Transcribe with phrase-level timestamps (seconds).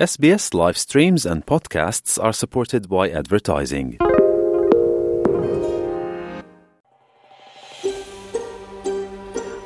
[0.00, 3.88] SBS live streams and podcasts are supported by advertising.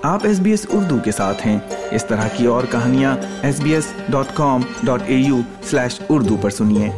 [0.02, 1.58] آپ S B S Urdu کے ساتھ ہیں
[1.90, 6.36] اس طرح کی اور کہانیاں S B S dot com dot A U slash Urdu
[6.36, 6.90] پر سنیے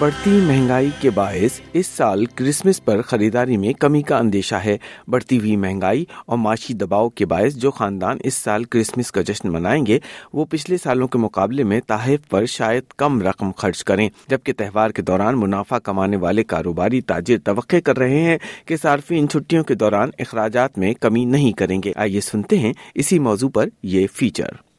[0.00, 4.76] بڑھتی مہنگائی کے باعث اس سال کرسمس پر خریداری میں کمی کا اندیشہ ہے۔
[5.08, 9.52] بڑھتی ہوئی مہنگائی اور معاشی دباؤ کے باعث جو خاندان اس سال کرسمس کا جشن
[9.52, 9.98] منائیں گے،
[10.32, 14.90] وہ پچھلے سالوں کے مقابلے میں تحائف پر شاید کم رقم خرچ کریں۔ جبکہ تہوار
[14.90, 19.74] کے دوران منافع کمانے والے کاروباری تاجر توقع کر رہے ہیں کہ صارفین چھٹیوں کے
[19.74, 24.69] دوران اخراجات میں کمی نہیں کریں گے۔ آئیے سنتے ہیں اسی موضوع پر یہ فیچر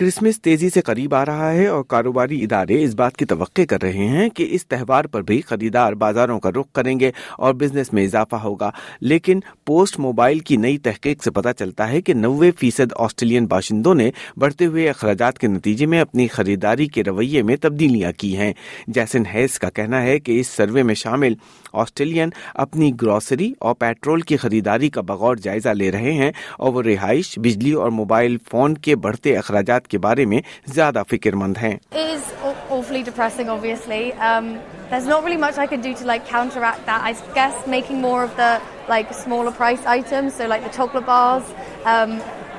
[0.00, 3.82] کرسمس تیزی سے قریب آ رہا ہے اور کاروباری ادارے اس بات کی توقع کر
[3.82, 7.92] رہے ہیں کہ اس تہوار پر بھی خریدار بازاروں کا رخ کریں گے اور بزنس
[7.92, 12.50] میں اضافہ ہوگا۔ لیکن پوسٹ موبائل کی نئی تحقیق سے پتہ چلتا ہے کہ نوے
[12.50, 17.56] فیصد آسٹریلین باشندوں نے بڑھتے ہوئے اخراجات کے نتیجے میں اپنی خریداری کے رویے میں
[17.60, 18.52] تبدیلیاں کی ہیں۔
[18.86, 21.34] جیسن ہیس کا کہنا ہے کہ اس سروے میں شامل
[21.72, 26.82] آسٹریلین اپنی گروسری اور پیٹرول کی خریداری کا بغور جائزہ لے رہے ہیں اور وہ
[26.82, 30.40] رہائش، بجلی اور موبائل فون کے بڑھتے اخراجات کے بارے میں
[30.74, 31.76] زیادہ فکر مند ہیں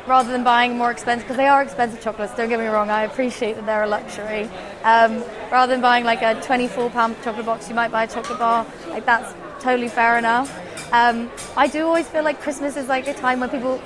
[0.08, 3.04] rather than buying more expensive because they are expensive chocolates don't get me wrong I
[3.04, 4.50] appreciate that they're a luxury
[4.84, 8.40] um, rather than buying like a 24 pound chocolate box you might buy a chocolate
[8.40, 10.52] bar like that's totally fair enough
[10.92, 13.82] um, I do always feel like Christmas is like a time when people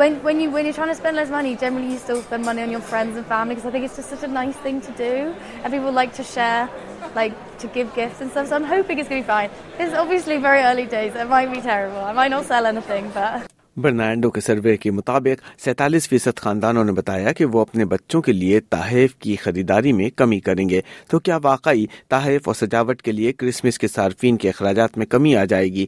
[0.00, 2.62] when when you when you're trying to spend less money, generally you still spend money
[2.62, 4.92] on your friends and family because I think it's just such a nice thing to
[4.92, 5.12] do,
[5.62, 6.70] and people like to share,
[7.14, 8.48] like to give gifts and stuff.
[8.48, 9.50] So I'm hoping it's going to be fine.
[9.78, 11.14] It's obviously very early days.
[11.14, 11.98] It might be terrible.
[12.00, 13.48] I might not sell anything, but.
[13.76, 18.32] برنانڈو کے survey کے مطابق سینتالیس فیصد خاندانوں نے بتایا کہ وہ اپنے بچوں کے
[18.32, 20.80] لیے تحائف کی خریداری میں کمی کریں گے
[21.10, 25.36] تو کیا واقعی تحائف اور سجاوٹ کے لیے کرسمس کے صارفین کے اخراجات میں کمی
[25.36, 25.86] آ جائے گی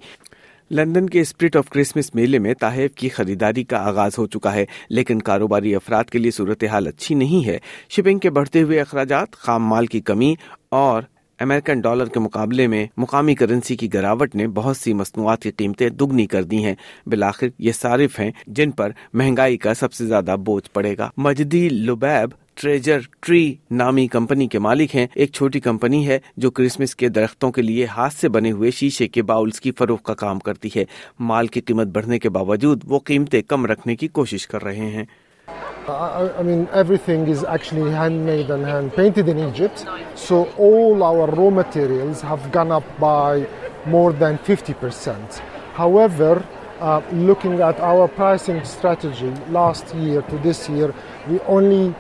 [0.73, 4.65] لندن کے اسپرٹ آف کرسمس میلے میں تحائف کی خریداری کا آغاز ہو چکا ہے،
[4.91, 9.67] لیکن کاروباری افراد کے لیے صورتحال اچھی نہیں ہے۔ شپنگ کے بڑھتے ہوئے اخراجات، خام
[9.67, 10.35] مال کی کمی
[10.69, 11.03] اور
[11.39, 15.89] امریکن ڈالر کے مقابلے میں مقامی کرنسی کی گراوٹ نے بہت سی مصنوعات کی قیمتیں
[15.89, 16.75] دگنی کر دی ہیں۔
[17.07, 21.69] بلاخر یہ صارف ہیں جن پر مہنگائی کا سب سے زیادہ بوجھ پڑے گا۔ مجدی
[21.69, 27.09] لبیب ٹریجر ٹری نامی کمپنی کے مالک ہیں ایک چھوٹی کمپنی ہے جو کرسمس کے
[27.09, 30.69] درختوں کے لیے ہاتھ سے بنے ہوئے شیشے کے باؤلز کی فروخت کا کام کرتی
[30.77, 30.85] ہے
[31.31, 35.05] مال کی قیمت بڑھنے کے باوجود وہ قیمتیں کم رکھنے کی کوشش کر رہے ہیں
[35.89, 39.85] I mean, everything is actually handmade and hand painted in Egypt.
[40.17, 43.47] So all our raw materials have gone up by
[43.87, 45.41] more than 50%.
[45.75, 46.45] However,
[46.81, 50.95] uh, looking at our pricing strategy last year to this year,
[51.29, 51.95] we only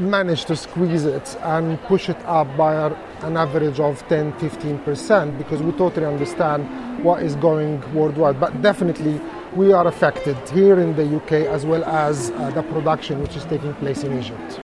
[0.00, 2.74] managed to squeeze it and push it up by
[3.22, 6.68] an average of 10 15% because we totally understand
[7.04, 8.40] what is going worldwide.
[8.40, 9.20] But definitely,
[9.54, 13.44] we are affected here in the UK as well as uh, the production which is
[13.46, 14.60] taking place in Egypt.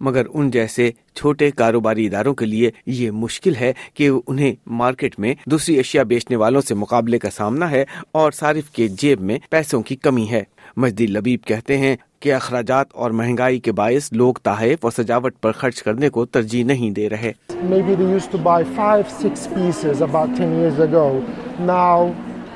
[0.00, 5.34] مگر ان جیسے چھوٹے کاروباری اداروں کے لیے یہ مشکل ہے کہ انہیں مارکیٹ میں
[5.46, 9.82] دوسری اشیاء بیچنے والوں سے مقابلے کا سامنا ہے اور صارف کے جیب میں پیسوں
[9.82, 10.42] کی کمی ہے۔
[10.76, 15.52] مجدی لبیب کہتے ہیں کہ اخراجات اور مہنگائی کے باعث لوگ تحائف اور سجاوٹ پر
[15.52, 17.32] خرچ کرنے کو ترجیح نہیں دے رہے۔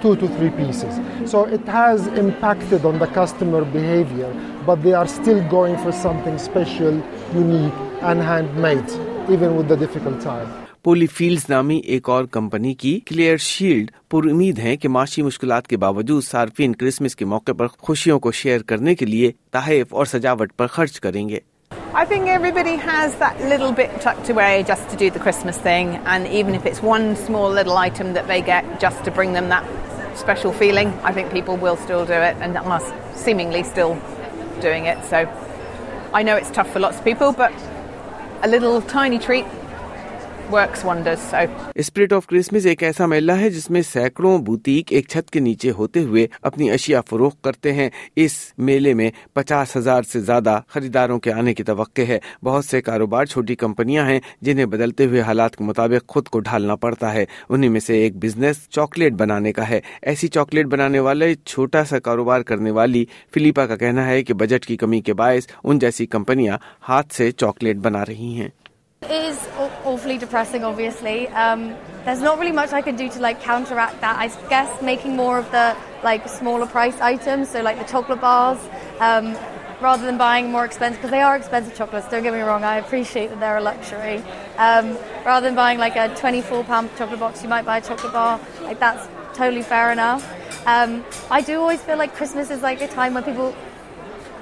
[0.07, 1.27] Maybe they used to buy five, six pieces about 10 years ago.
[1.27, 1.31] Now, two to three pieces.
[1.31, 4.33] So it has impacted on the customer behavior,
[4.67, 7.03] but they are still going for something special,
[7.35, 7.73] unique,
[8.03, 8.91] and handmade,
[9.31, 10.49] even with the difficult time.
[10.83, 15.67] Polly Fields نامی ایک اور company کی clear shield پر امید ہے کہ معاشی مشکلات
[15.67, 20.07] کے باوجود صارفین کرسمس کے موقع پر خوشیوں کو شیئر کرنے کے لیے تحائف اور
[20.07, 21.39] سجاوٹ پر خرچ کریں گے
[21.97, 25.97] I think everybody has that little bit tucked away just to do the Christmas thing,
[26.07, 29.49] and even if it's one small little item that they get just to bring them
[29.49, 29.65] that
[30.15, 32.81] special feeling, I think people will still do it and are
[33.15, 33.95] seemingly still
[34.61, 35.05] doing it.
[35.05, 35.29] So
[36.13, 37.53] I know it's tough for lots of people, but
[38.43, 39.47] a little tiny treat
[41.75, 45.71] spirit of Christmas ایک ایسا میلہ ہے جس میں سینکڑوں boutique ایک چھت کے نیچے
[45.71, 51.19] ہوتے ہوئے اپنی اشیاء فروخت کرتے ہیں۔ اس میلے میں پچاس ہزار سے زیادہ خریداروں
[51.19, 55.57] کے آنے کی توقع ہے۔ بہت سے کاروبار چھوٹی کمپنیاں ہیں جنہیں بدلتے ہوئے حالات
[55.57, 59.69] کے مطابق خود کو ڈھالنا پڑتا ہے۔ انہیں میں سے ایک بزنس چاکلیٹ بنانے کا
[59.69, 63.05] ہے۔ ایسی چاکلیٹ بنانے والے چھوٹا سا کاروبار کرنے والی
[63.35, 66.59] فلیپا کا کہنا ہے کہ بجٹ کی کمی کے باعث ان جیسی کمپنیاں
[66.89, 68.49] ہاتھ سے چاکلیٹ بنا رہی ہیں۔
[69.05, 69.54] Is
[69.95, 71.29] awfully depressing, obviously.
[71.29, 71.73] Um,
[72.05, 74.19] there's not really much I can do to like counteract that.
[74.19, 78.59] I guess making more of the like smaller price items, so like the chocolate bars,
[78.99, 79.37] um,
[79.81, 82.09] rather than buying more expensive because they are expensive chocolates.
[82.09, 82.65] Don't get me wrong.
[82.65, 84.17] I appreciate that they're a luxury.
[84.59, 88.13] Um, rather than buying like a 24 pound chocolate box, you might buy a chocolate
[88.13, 88.41] bar.
[88.63, 89.07] Like that's
[89.39, 90.29] totally fair enough.
[90.67, 93.55] Um, I do always feel like Christmas is like a time when people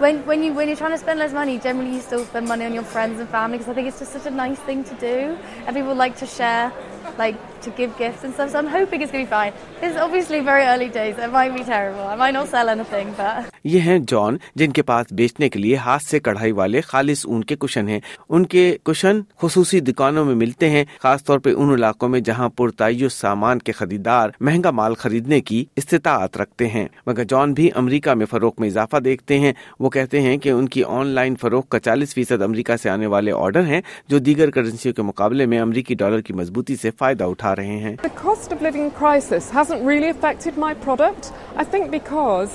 [0.02, 2.64] when when you when you're trying to spend less money, generally you still spend money
[2.64, 4.94] on your friends and family because I think it's just such a nice thing to
[4.96, 6.72] do, and people like to share,
[7.18, 8.50] like to give gifts and stuff.
[8.50, 9.52] So I'm hoping it's gonna be fine.
[9.80, 11.18] It's obviously very early days.
[11.18, 12.02] It might be terrible.
[12.02, 15.76] I might not sell anything, but یہ ہیں جان، جن کے پاس بیچنے کے لیے
[15.76, 20.34] ہاتھ سے کڑھائی والے خالص اون کے کشن ہیں۔ ان کے کشن خصوصی دکانوں میں
[20.34, 24.94] ملتے ہیں، خاص طور پہ ان علاقوں میں جہاں پرتعیش سامان کے خریدار مہنگا مال
[24.94, 29.52] خریدنے کی استطاعت رکھتے ہیں۔ مگر جان بھی امریکہ میں فروخت میں اضافہ دیکھتے ہیں۔
[29.80, 33.06] وہ کہتے ہیں کہ ان کی آن لائن فروخت کا چالیس فیصد امریکہ سے آنے
[33.06, 37.24] والے آرڈر ہیں، جو دیگر کرنسیوں کے مقابلے میں امریکی ڈالر کی مضبوطی سے فائدہ
[37.24, 41.30] اٹھا رہے ہیں۔ The cost of living crisis hasn't really affected my product.
[41.56, 42.48] I think because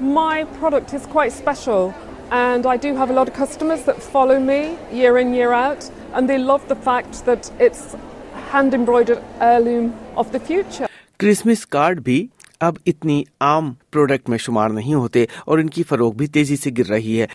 [0.00, 1.94] my product is quite special
[2.30, 5.88] and I do have a lot of customers that follow me year in, year out,
[6.12, 7.94] and they love the fact that it's
[8.50, 10.88] hand embroidered heirloom of the future.
[11.20, 12.26] Christmas card بھی
[12.60, 16.70] اب اتنی عام product میں شمار نہیں ہوتے اور ان کی فروغ بھی تیزی سے
[16.78, 17.26] گر رہی ہے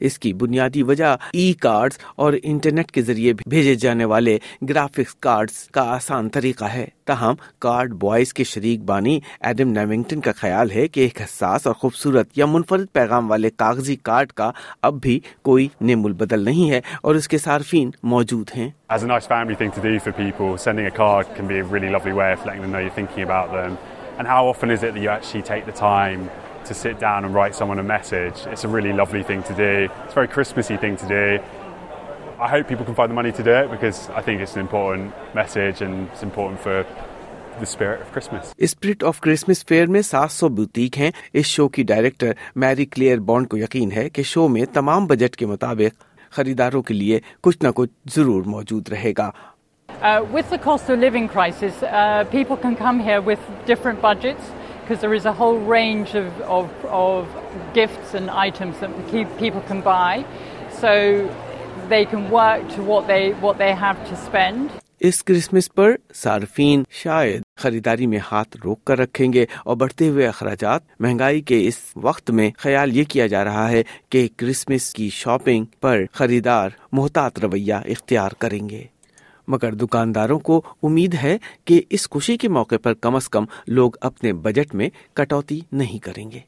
[0.00, 5.62] اس کی بنیادی وجہ ای کارڈز اور انٹرنیٹ کے ذریعے بھیجے جانے والے گرافکس کارڈز
[5.68, 10.86] کا آسان طریقہ ہے تاہم کارڈ بوائز کے شریک بانی ایڈم نیمنگٹن کا خیال ہے
[10.88, 14.50] کہ ایک حساس اور خوبصورت یا منفرد پیغام والے کاغذی کارڈ کا
[14.82, 19.06] اب بھی کوئی نیم البدل نہیں ہے اور اس کے صارفین موجود ہیں As a
[19.06, 22.12] nice family thing to do for people, sending a card can be a really lovely
[22.12, 23.78] way of letting them know you're thinking about them.
[24.18, 26.26] And how often is it that you actually take the time
[26.66, 28.46] to sit down and write someone a message?
[28.46, 29.88] It's a really lovely thing to do.
[30.04, 31.38] It's a very Christmassy thing to do.
[32.40, 34.62] I hope people can find the money to do it because I think it's an
[34.62, 36.84] important message and it's important for
[37.60, 38.52] the spirit of Christmas.
[38.68, 42.32] Spirit of Christmas fair میں سات سو boutique ہیں اس شو کی director
[42.64, 46.02] میری clear bond کو یقین ہے کہ شو میں تمام بجٹ کے مطابق
[46.36, 49.30] خریداروں کے لیے کچھ نہ کچھ ضرور موجود رہے گا
[49.88, 54.48] Uh, with the cost of living crisis, uh, people can come here with different budgets
[54.82, 57.28] because there is a whole range of, of, of
[57.74, 58.90] gifts and items that
[59.38, 60.24] people can buy.
[60.72, 61.30] So
[61.88, 64.70] they can work to what they, what they have to spend.
[65.00, 70.26] اس Christmas پر صارفین شاید خریداری میں ہاتھ روک کر رکھیں گے اور بڑھتے ہوئے
[70.26, 75.08] اخراجات مہنگائی کے اس وقت میں خیال یہ کیا جا رہا ہے کہ کرسمس کی
[75.12, 78.82] شاپنگ پر خریدار محتاط رویہ اختیار کریں گے
[79.48, 83.90] مگر دکانداروں کو امید ہے کہ اس خوشی کے موقع پر کم از کم لوگ
[84.00, 86.40] اپنے بجٹ میں کٹوتی نہیں کریں گے۔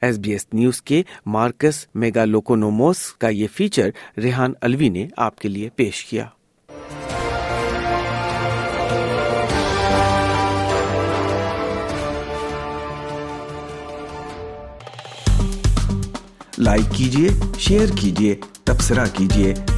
[0.00, 5.38] ایس بی ایس نیوز کے مارکس میگا لوکونوموس کا یہ فیچر ریحان الوی نے آپ
[5.38, 6.26] کے لیے پیش کیا۔
[16.58, 17.28] لائک کیجیے
[17.58, 18.34] شیئر کیجیے
[18.64, 19.54] تبصرہ کیجیے